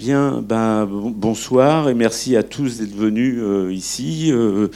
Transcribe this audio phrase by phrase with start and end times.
[0.00, 4.30] Bien, ben, bonsoir et merci à tous d'être venus euh, ici.
[4.32, 4.68] Euh,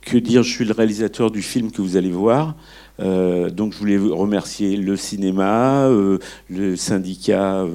[0.00, 2.56] que dire, je suis le réalisateur du film que vous allez voir.
[2.98, 5.86] Euh, donc je voulais remercier le cinéma,
[6.48, 7.66] le syndicat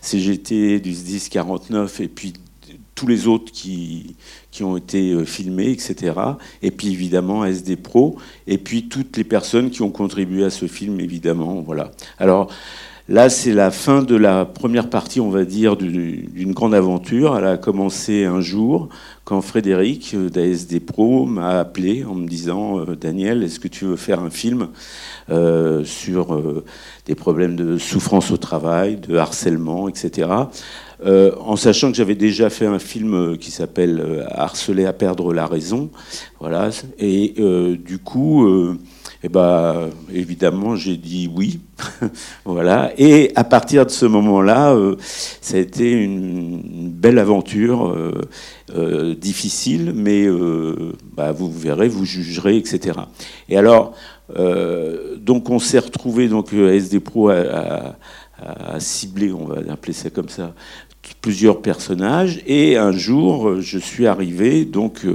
[0.00, 2.32] CGT du 1049 et puis
[2.96, 4.16] tous les autres qui,
[4.50, 6.14] qui ont été filmés, etc.
[6.60, 8.16] Et puis évidemment SD Pro,
[8.48, 11.62] et puis toutes les personnes qui ont contribué à ce film, évidemment.
[11.64, 11.92] Voilà.
[12.18, 12.50] Alors,
[13.08, 17.36] Là, c'est la fin de la première partie, on va dire, d'une grande aventure.
[17.36, 18.90] Elle a commencé un jour
[19.24, 23.86] quand Frédéric euh, d'ASD Pro m'a appelé en me disant euh, Daniel, est-ce que tu
[23.86, 24.68] veux faire un film
[25.30, 26.62] euh, sur
[27.06, 30.28] des problèmes de souffrance au travail, de harcèlement, etc.
[31.04, 35.90] en sachant que j'avais déjà fait un film qui s'appelle Harceler à perdre la raison.
[36.38, 36.70] Voilà.
[36.98, 37.34] Et
[37.84, 38.46] du coup
[39.24, 41.60] eh ben, évidemment, j'ai dit oui.
[42.44, 42.92] voilà.
[42.98, 44.96] Et à partir de ce moment-là, euh,
[45.40, 48.20] ça a été une, belle aventure, euh,
[48.74, 50.26] euh, difficile, mais
[51.16, 52.98] bah, vous verrez, vous jugerez, etc.
[53.48, 53.94] Et alors,
[55.18, 57.96] donc on s'est retrouvé donc SD Pro à,
[58.78, 60.54] cibler, on va appeler ça comme ça,
[61.20, 65.06] plusieurs personnages et un jour je suis arrivé donc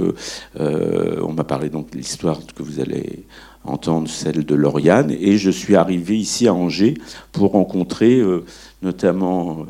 [0.58, 3.26] on m'a parlé donc de l'histoire que vous allez
[3.64, 5.10] entendre celle de Lauriane.
[5.10, 6.94] Et je suis arrivé ici à Angers
[7.32, 8.44] pour rencontrer euh,
[8.82, 9.64] notamment euh,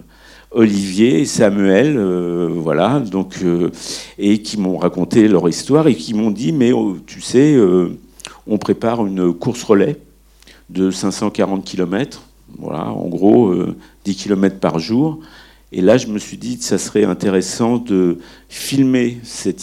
[0.51, 3.45] Olivier et Samuel, euh, voilà, donc,
[4.19, 7.55] et qui m'ont raconté leur histoire et qui m'ont dit, mais oh, tu sais,
[8.47, 9.99] on prépare une course relais
[10.71, 12.23] de 540 km,
[12.59, 13.55] voilà, en gros
[14.07, 15.21] 10 km par jour.
[15.71, 19.63] Et là, je me suis dit que ça serait intéressant de filmer cette,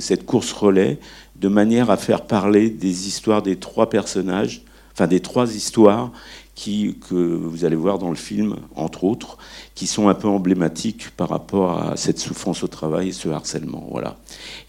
[0.00, 0.98] cette course relais
[1.36, 6.10] de manière à faire parler des histoires des trois personnages, enfin des trois histoires
[6.54, 9.38] que vous allez voir dans le film, entre autres,
[9.74, 13.86] qui sont un peu emblématiques par rapport à cette souffrance au travail et ce harcèlement.
[13.90, 14.16] Voilà.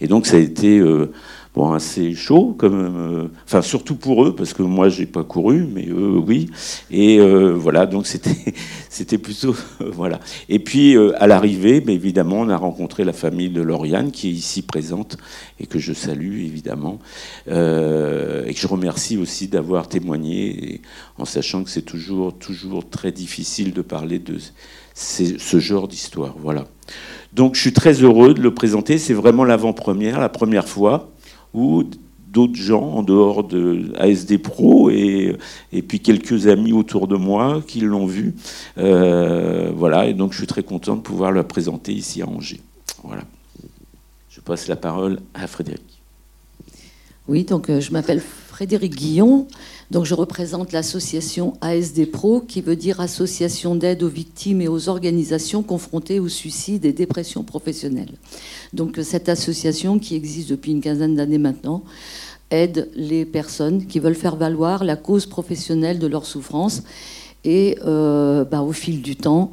[0.00, 1.12] Et donc ça a été euh,
[1.54, 5.64] bon, assez chaud, comme, euh, enfin surtout pour eux, parce que moi j'ai pas couru,
[5.72, 6.50] mais eux oui.
[6.90, 8.06] Et euh, voilà, donc
[8.88, 10.18] c'était plutôt voilà.
[10.48, 14.32] Et puis à l'arrivée, mais évidemment, on a rencontré la famille de Lauriane qui est
[14.32, 15.18] ici présente
[15.60, 16.98] et que je salue évidemment
[17.46, 17.50] et
[18.52, 20.80] que je remercie aussi d'avoir témoigné,
[21.16, 24.38] en sachant que c'est toujours toujours très difficile de parler de
[24.96, 26.34] ce genre d'histoire.
[26.40, 26.66] Voilà.
[27.32, 28.98] Donc je suis très heureux de le présenter.
[28.98, 31.10] C'est vraiment l'avant-première, la première fois
[31.52, 31.84] ou
[32.28, 35.36] d'autres gens en dehors de ASD Pro et,
[35.72, 38.34] et puis quelques amis autour de moi qui l'ont vu.
[38.78, 42.60] Euh, voilà, et donc je suis très content de pouvoir le présenter ici à Angers.
[43.04, 43.22] Voilà.
[44.30, 45.82] Je passe la parole à Frédéric.
[47.28, 48.22] Oui, donc euh, je m'appelle
[48.56, 49.48] Frédéric Guillon.
[49.90, 54.88] Donc je représente l'association ASD Pro, qui veut dire Association d'aide aux victimes et aux
[54.88, 58.12] organisations confrontées au suicide et dépression professionnelle.
[58.72, 61.84] Donc cette association, qui existe depuis une quinzaine d'années maintenant,
[62.50, 66.82] aide les personnes qui veulent faire valoir la cause professionnelle de leur souffrance.
[67.44, 69.50] Et euh, bah, au fil du temps,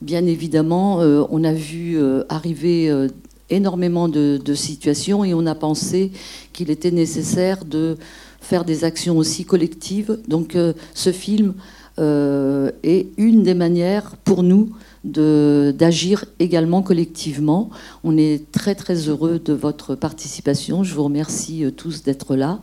[0.00, 3.08] bien évidemment, euh, on a vu euh, arriver
[3.50, 6.12] énormément de, situations et on a pensé
[6.52, 7.96] qu'il était nécessaire de
[8.44, 10.18] faire des actions aussi collectives.
[10.28, 10.56] Donc
[10.94, 11.54] ce film
[11.98, 14.70] est une des manières pour nous
[15.04, 17.70] d'agir également collectivement.
[18.04, 20.82] On est très très heureux de votre participation.
[20.82, 22.60] Je vous remercie euh, tous d'être là.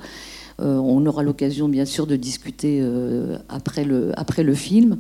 [0.62, 4.98] Euh, on aura l'occasion bien sûr de discuter euh, après, le, après le film.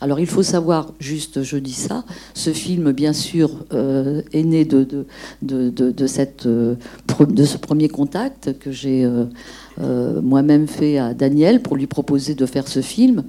[0.00, 2.04] Alors il faut savoir, juste je dis ça,
[2.34, 5.06] ce film bien sûr est né de, de,
[5.42, 6.76] de, de cette, de
[7.44, 9.10] ce premier contact que j'ai
[10.22, 13.24] moi-même fait à Daniel pour lui proposer de faire ce film.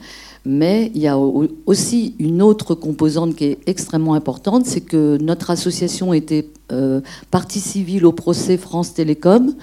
[0.46, 5.50] Mais il y a aussi une autre composante qui est extrêmement importante, c'est que notre
[5.50, 9.54] association était euh, partie civile au procès France Télécom,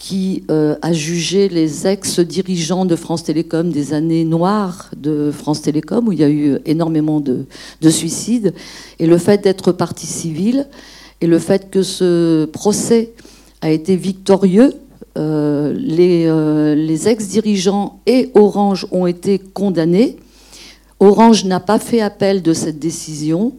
[0.00, 6.08] qui euh, a jugé les ex-dirigeants de France Télécom des années noires de France Télécom,
[6.08, 7.44] où il y a eu énormément de,
[7.90, 8.54] suicides.
[8.98, 10.66] Et le fait d'être partie civile
[11.20, 13.12] et le fait que ce procès
[13.60, 14.72] a été victorieux
[15.18, 20.16] euh, euh, les, ex-dirigeants et Orange ont été condamnés.
[20.98, 23.52] Orange n'a pas fait appel de cette décision,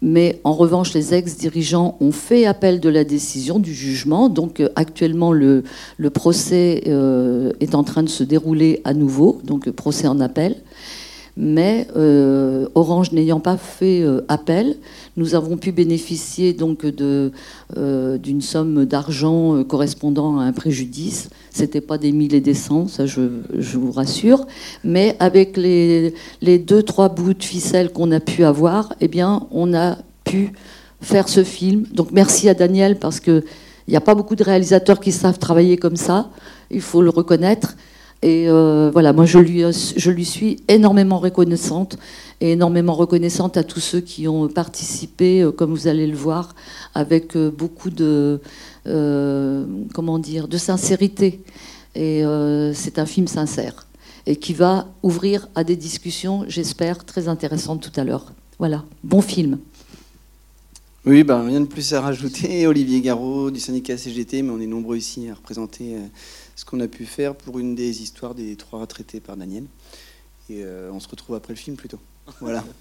[0.00, 4.28] mais en revanche, les ex-dirigeants ont fait appel de la décision, du jugement.
[4.28, 5.64] Donc euh, actuellement, le,
[6.14, 6.82] procès
[7.60, 10.56] est en train de se dérouler à nouveau, donc procès en appel.
[11.36, 11.86] Mais
[12.74, 14.76] Orange n'ayant pas fait appel,
[15.16, 21.28] nous avons pu bénéficier donc euh, d'une somme d'argent euh, correspondant à un préjudice.
[21.50, 23.20] C'était pas des mille et des cents, ça je,
[23.76, 24.46] vous rassure.
[24.84, 29.46] Mais avec les, les deux trois bouts de ficelle qu'on a pu avoir, eh bien
[29.50, 30.52] on a pu
[31.02, 31.84] faire ce film.
[31.92, 33.44] Donc merci à Daniel parce qu'il
[33.88, 36.30] n'y a pas beaucoup de réalisateurs qui savent travailler comme ça,
[36.70, 37.76] il faut le reconnaître.
[38.22, 41.98] Et euh, voilà, moi je lui, suis énormément reconnaissante
[42.40, 46.54] et énormément reconnaissante à tous ceux qui ont participé, euh, comme vous allez le voir,
[46.94, 48.40] avec euh, beaucoup de,
[49.92, 51.40] comment dire, de sincérité.
[51.94, 52.22] Et
[52.74, 53.86] c'est un film sincère
[54.24, 58.32] et qui va ouvrir à des discussions, j'espère, très intéressantes tout à l'heure.
[58.58, 59.58] Voilà, bon film.
[61.04, 62.66] Oui, ben, rien de plus à rajouter.
[62.68, 65.96] Olivier Garot du syndicat CGT, mais on est nombreux ici à représenter
[66.56, 69.64] ce qu'on a pu faire pour une des histoires des trois retraités par Daniel.
[70.50, 72.00] Et euh, on se retrouve après le film plutôt.
[72.40, 72.64] Voilà.